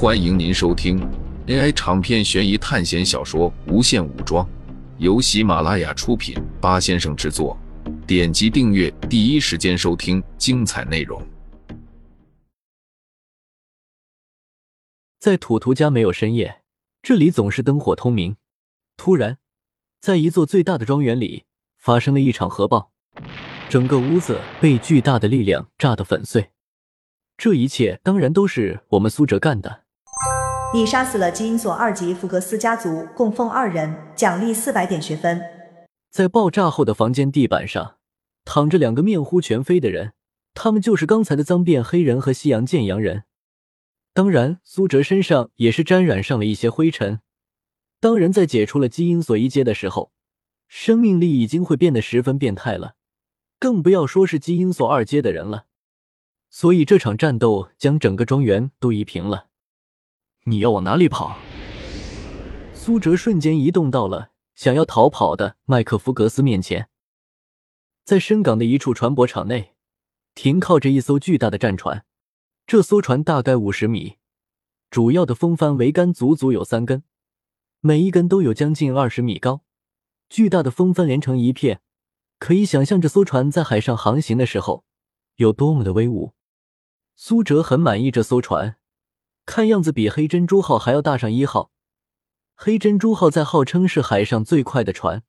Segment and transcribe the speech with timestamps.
[0.00, 0.96] 欢迎您收听
[1.48, 4.46] AI 长篇悬疑探险小说《无限武装》，
[4.98, 7.58] 由喜马拉雅出品，八先生制作。
[8.06, 11.20] 点击订阅，第一时间收听精彩内容。
[15.18, 16.62] 在土图家没有深夜，
[17.02, 18.36] 这里总是灯火通明。
[18.96, 19.38] 突然，
[20.00, 21.42] 在一座最大的庄园里
[21.76, 22.92] 发生了一场核爆，
[23.68, 26.50] 整个屋子被巨大的力量炸得粉碎。
[27.36, 29.86] 这一切当然都是我们苏哲干的。
[30.74, 35.40] 你杀死了基因锁二级福格斯家族，供奉二人，奖励四百点学分。
[36.10, 37.96] 在爆炸后的房间地板上，
[38.44, 40.12] 躺着两个面糊全非的人，
[40.52, 43.24] 他们就是刚才的脏辫黑人和西洋剑洋人。
[44.12, 47.20] 当然，苏哲身上也是沾染上了一些灰尘。
[47.98, 50.12] 当人在解除了基因锁一阶的时候，
[50.68, 52.96] 生命力已经会变得十分变态了，
[53.58, 55.64] 更不要说是基因锁二阶的人了。
[56.50, 59.47] 所以这场战斗将整个庄园都夷平了。
[60.48, 61.36] 你要往哪里跑？
[62.72, 66.88] 苏哲瞬间移动到了想要逃跑的麦克福格斯面前。
[68.02, 69.74] 在深港的一处船舶场内，
[70.34, 72.06] 停靠着一艘巨大的战船。
[72.66, 74.16] 这艘船大概五十米，
[74.90, 77.02] 主要的风帆桅杆足足有三根，
[77.80, 79.60] 每一根都有将近二十米高。
[80.30, 81.82] 巨大的风帆连成一片，
[82.38, 84.84] 可以想象这艘船在海上航行的时候
[85.36, 86.32] 有多么的威武。
[87.14, 88.77] 苏哲很满意这艘船。
[89.48, 91.70] 看样子比黑珍珠号还要大上一号。
[92.54, 95.22] 黑珍珠号在号称是海上最快的船，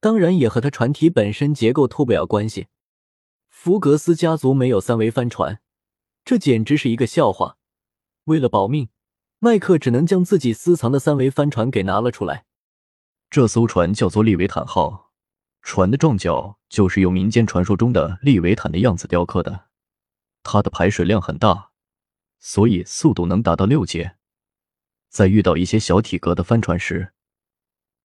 [0.00, 2.66] 当然也和它船体本身结构脱不了关系。
[3.48, 5.60] 福格斯家族没有三桅帆船，
[6.26, 7.56] 这简直是一个笑话。
[8.24, 8.90] 为了保命，
[9.38, 12.44] 麦克只能将自己私藏的三桅帆船给拿了出来。
[13.30, 15.10] 这艘船叫做利维坦号，
[15.62, 19.68] 船的撞角就是用民间传说中的利维坦的样子雕刻的，
[20.42, 21.67] 它的排水量很大。
[22.38, 24.16] 所以速度能达到六阶，
[25.08, 27.12] 在遇到一些小体格的帆船时，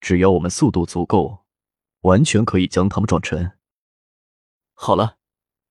[0.02, 1.46] 只要我们速度足够，
[2.02, 3.52] 完全可以将它们撞沉。
[4.74, 5.18] 好了，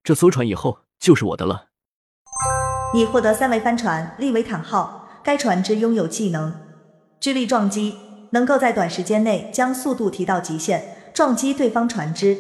[0.03, 1.71] 这艘船以后就是我的了。
[2.95, 6.61] 你获得三维帆船利维坦号，该船只拥有技能
[7.19, 7.97] 巨力撞击，
[8.31, 12.37] 能够在短时间内将速度提到极限，撞击对方船只。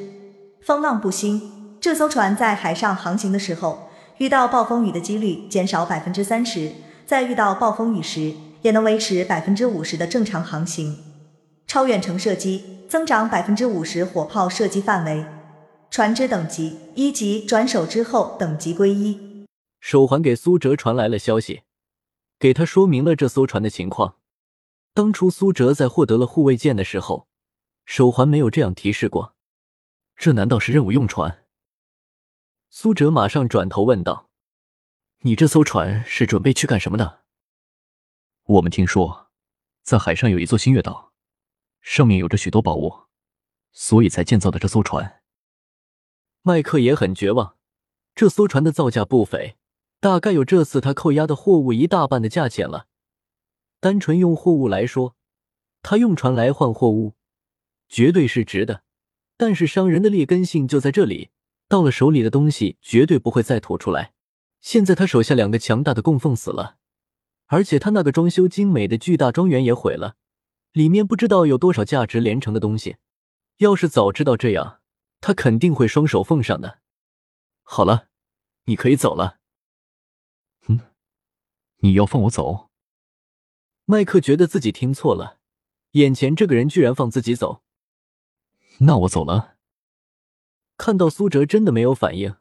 [0.62, 3.88] 风浪不兴，这艘船在海上航行的时候。
[4.22, 6.70] 遇到暴风雨的几率减少百分之三十，
[7.04, 10.96] 在遇到暴风雨时也能维持百分之五十的正常航行。
[11.66, 15.24] 超远程射击增长百分之五十火炮射击范围。
[15.90, 19.44] 船只等级一级转手之后等级归一。
[19.80, 21.62] 手环给苏哲传来了消息，
[22.38, 24.14] 给他说明了这艘船的情况。
[24.94, 27.26] 当初苏哲在获得了护卫舰的时候，
[27.84, 29.34] 手环没有这样提示过。
[30.14, 31.41] 这难道是任务用船？
[32.82, 34.28] 苏哲马上转头问道
[35.22, 37.22] ：“你这艘船是准备去干什么的？”
[38.42, 39.30] 我们听说，
[39.84, 41.12] 在海上有一座新月岛，
[41.80, 43.04] 上面有着许多宝物，
[43.70, 45.22] 所以才建造的这艘船。
[46.42, 47.56] 麦克也很绝望，
[48.16, 49.56] 这艘船的造价不菲，
[50.00, 52.88] 大概有这次他扣押的货物一大半的价钱了。
[53.78, 55.14] 单纯用货物来说，
[55.82, 57.14] 他用船来换货物，
[57.88, 58.82] 绝对是值的。
[59.36, 61.30] 但是商人的劣根性就在这里。
[61.72, 64.12] 到了手里的东西绝对不会再吐出来。
[64.60, 66.76] 现在他手下两个强大的供奉死了，
[67.46, 70.16] 而且他那个装修精美的巨大庄园也毁了，
[70.72, 72.96] 里面不知道有多少价值连城的东西。
[73.56, 74.80] 要是早知道这样，
[75.22, 76.80] 他肯定会双手奉上的。
[77.62, 78.08] 好了，
[78.66, 79.38] 你可以走了。
[80.68, 80.78] 嗯，
[81.78, 82.68] 你要放我走？
[83.86, 85.38] 麦克觉得自己听错了，
[85.92, 87.62] 眼前这个人居然放自己走。
[88.80, 89.51] 那我走了。
[90.76, 92.36] 看到苏哲真的没有反应，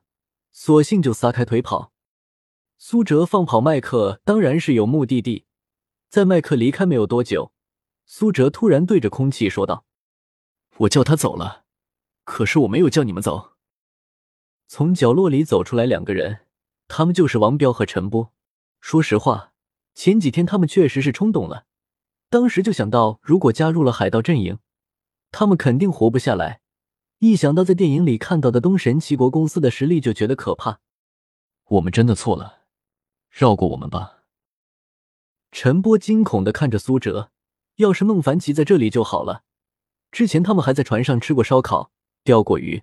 [0.51, 1.93] 索性就撒开腿跑。
[2.77, 5.45] 苏哲放跑麦克当然是有目的地，
[6.09, 7.53] 在麦克离开没有多久，
[8.05, 9.85] 苏哲突然对着空气说道
[10.77, 11.65] ：“我叫他走了，
[12.23, 13.51] 可是我没有叫你们走。”
[14.67, 16.47] 从角落里走出来两个人，
[16.87, 18.33] 他们就是王彪和陈波。
[18.79, 19.53] 说实话，
[19.93, 21.65] 前几天他们确实是冲动了，
[22.29, 24.57] 当时就想到如果加入了海盗阵营，
[25.29, 26.61] 他们肯定活不下来。
[27.21, 30.79] 一想到在电影里看到的东神齐国公司的实力，就觉得可怕。
[31.67, 32.61] 我们真的错了，
[33.29, 34.23] 绕过我们吧。
[35.51, 37.29] 陈波惊恐的看着苏哲，
[37.75, 39.43] 要是孟凡奇在这里就好了。
[40.11, 41.91] 之前他们还在船上吃过烧烤、
[42.23, 42.81] 钓过鱼，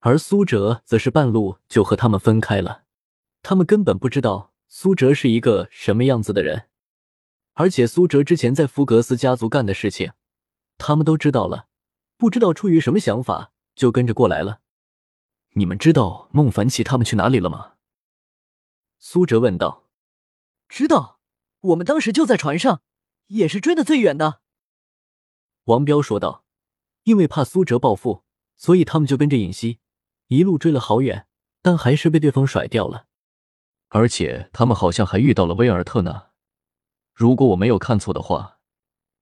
[0.00, 2.82] 而苏哲则是半路就和他们分开了。
[3.42, 6.64] 他们根本不知道苏哲是一个什么样子的人，
[7.54, 10.12] 而且苏哲之前在福格斯家族干的事情，
[10.76, 11.68] 他们都知道了，
[12.18, 13.52] 不知道出于什么想法。
[13.80, 14.60] 就跟着过来了。
[15.54, 17.76] 你们知道孟凡奇他们去哪里了吗？
[18.98, 19.88] 苏哲问道。
[20.68, 21.18] 知道，
[21.60, 22.82] 我们当时就在船上，
[23.28, 24.42] 也是追的最远的。”
[25.64, 26.44] 王彪说道。
[27.04, 28.24] 因为怕苏哲报复，
[28.56, 29.80] 所以他们就跟着尹西
[30.26, 31.26] 一路追了好远，
[31.62, 33.06] 但还是被对方甩掉了。
[33.88, 36.26] 而且他们好像还遇到了威尔特呢。
[37.14, 38.58] 如果我没有看错的话，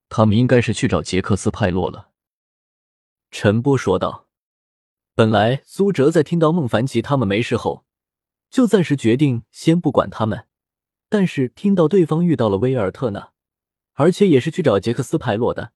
[0.08, 2.10] 他们应该是去找杰克斯派洛了。
[3.30, 4.27] 陈波说道。
[5.18, 7.84] 本来苏哲在听到孟凡奇他们没事后，
[8.50, 10.46] 就暂时决定先不管他们，
[11.08, 13.30] 但是听到对方遇到了威尔特呢，
[13.94, 15.72] 而且也是去找杰克斯派洛的，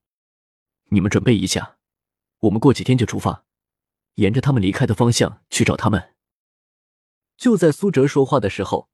[0.91, 1.79] 你们准备一下。
[2.43, 3.45] 我们过几天就出发，
[4.15, 6.15] 沿着他们离开的方向去找他们。
[7.37, 8.91] 就在苏哲说话的时候，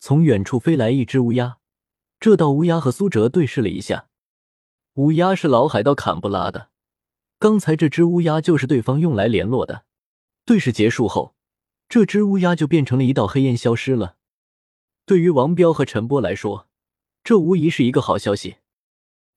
[0.00, 1.58] 从远处飞来一只乌鸦。
[2.18, 4.08] 这道乌鸦和苏哲对视了一下，
[4.94, 6.70] 乌鸦是老海盗坎布拉的。
[7.38, 9.84] 刚才这只乌鸦就是对方用来联络的。
[10.44, 11.34] 对视结束后，
[11.88, 14.16] 这只乌鸦就变成了一道黑烟消失了。
[15.06, 16.68] 对于王彪和陈波来说，
[17.22, 18.56] 这无疑是一个好消息。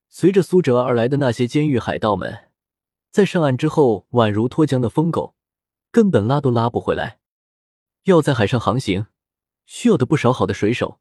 [0.09, 2.45] 随着苏哲而来的那些监狱海盗们。
[3.11, 5.35] 在上岸之后，宛如脱缰的疯狗，
[5.91, 7.19] 根本拉都拉不回来。
[8.03, 9.07] 要在海上航行，
[9.65, 10.99] 需要的不少好的水手。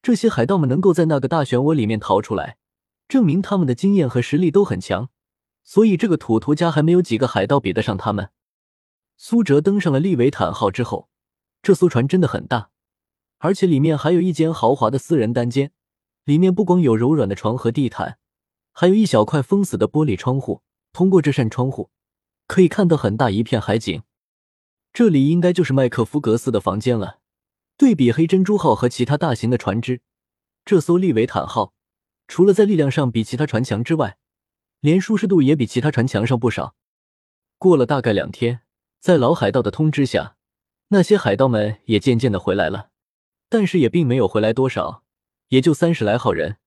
[0.00, 2.56] 这些海盗们能够在那个大漩涡里面逃出来，
[3.08, 5.10] 证明他们的经验和实力都很强。
[5.68, 8.30] 所以这个土图家还没有几个海盗比得上他们。
[9.18, 11.10] 苏哲登上了利维坦号之后，
[11.60, 12.70] 这艘船真的很大，
[13.36, 15.72] 而且里面还有一间豪华的私人单间。
[16.24, 18.16] 里面不光有柔软的床和地毯，
[18.72, 20.62] 还有一小块封死的玻璃窗户。
[20.94, 21.90] 通过这扇窗户，
[22.46, 24.02] 可以看到很大一片海景。
[24.94, 27.18] 这里应该就是麦克福格斯的房间了。
[27.76, 30.00] 对比黑珍珠号和其他大型的船只，
[30.64, 31.74] 这艘利维坦号
[32.26, 34.16] 除了在力量上比其他船强之外，
[34.80, 36.74] 连舒适度也比其他船强上不少。
[37.58, 38.60] 过了大概两天，
[39.00, 40.36] 在老海盗的通知下，
[40.88, 42.90] 那些海盗们也渐渐的回来了，
[43.48, 45.02] 但是也并没有回来多少，
[45.48, 46.58] 也就三十来号人。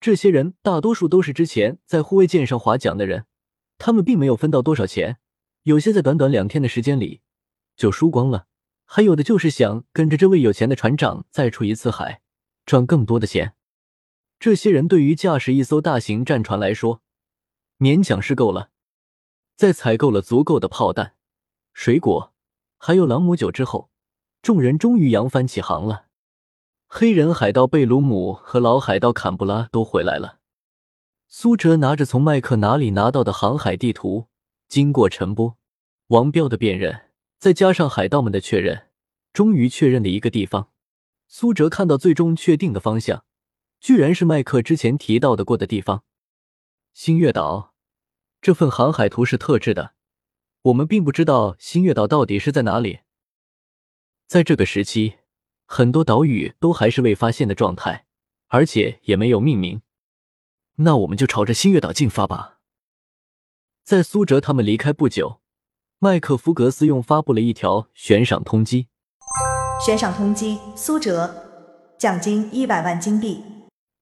[0.00, 3.24] 这些人大多数都是之前在护卫舰上划桨的人。
[3.78, 5.18] 他们并没有分到多少钱，
[5.62, 7.22] 有些在短短两天的时间里
[7.76, 8.46] 就输光了，
[8.84, 12.20] 还有的就是想跟着这位有钱的船长再出一次海，
[12.66, 13.54] 赚更多的钱。
[14.38, 17.02] 这些人对于驾驶一艘大型战船来说，
[17.84, 18.70] 勉强是够了。
[19.56, 21.16] 在采购了足够的炮弹、
[21.74, 22.32] 水果，
[22.78, 23.90] 还有朗姆酒之后，
[24.40, 26.06] 众人终于扬帆起航了。
[26.86, 30.38] 黑人海盗贝鲁姆和老海盗坎布拉都回来了。
[31.28, 34.28] 苏哲拿着从麦克哪里拿到的航海地图，
[34.66, 35.58] 经过陈波、
[36.06, 38.88] 王彪的辨认，再加上海盗们的确认，
[39.34, 40.70] 终于确认了一个地方。
[41.28, 43.24] 苏哲看到最终确定的方向，
[43.78, 46.04] 居然是麦克之前提到的过的地方——
[46.94, 47.73] 星月岛。
[48.44, 49.94] 这份航海图是特制的，
[50.64, 52.98] 我们并不知道新月岛到底是在哪里。
[54.26, 55.14] 在这个时期，
[55.64, 58.04] 很多岛屿都还是未发现的状态，
[58.48, 59.80] 而且也没有命名。
[60.74, 62.58] 那我们就朝着新月岛进发吧。
[63.82, 65.40] 在苏哲他们离开不久，
[65.98, 68.88] 麦克福格斯用发布了一条悬赏通缉。
[69.86, 71.34] 悬赏通缉苏哲，
[71.96, 73.42] 奖金一百万金币。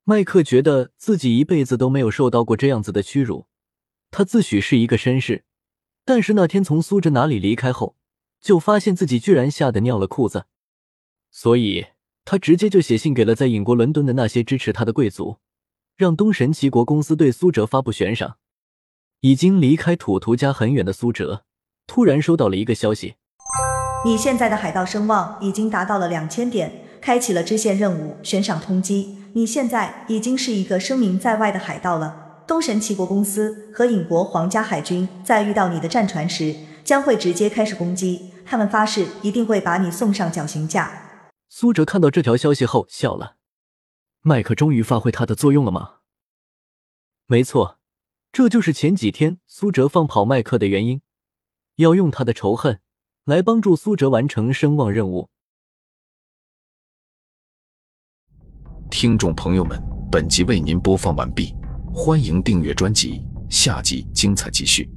[0.03, 3.47] 麦克觉得自己一辈子都没有受到过这样子的屈辱。
[4.13, 5.43] 他自诩是一个绅士，
[6.05, 7.97] 但是那天从苏哲那里离开后，
[8.43, 10.45] 就发现自己居然吓得尿了裤子，
[11.31, 11.87] 所以
[12.25, 15.39] 他直接就写信给了在英国伦敦的那些支持他的贵族。
[15.97, 18.37] 让东神齐国公司对苏哲发布悬赏。
[19.21, 21.45] 已经离开土图家很远的苏哲，
[21.87, 23.15] 突然收到了一个消息：
[24.05, 29.15] 你现在的海盗声望已经达到了两千点，开启了支线任务悬赏通缉。
[29.35, 32.22] 你现在已经是一个声名在外的海盗了。
[32.53, 36.55] 东神齐国公司和尹国皇家海军在遇到你的战船时，
[36.85, 38.31] 将会直接开始攻击。
[38.45, 41.31] 他们发誓一定会把你送上绞刑架。
[41.49, 43.37] 苏哲看到这条消息后笑了。
[44.21, 46.01] 麦克终于发挥他的作用了吗？
[47.25, 47.79] 没错，
[48.31, 51.01] 这就是前几天苏哲放跑麦克的原因，
[51.77, 52.81] 要用他的仇恨
[53.25, 55.31] 来帮助苏哲完成声望任务。
[58.91, 61.55] 听众朋友们，本集为您播放完毕，
[61.95, 64.89] 欢迎订阅专辑，下集精彩继续。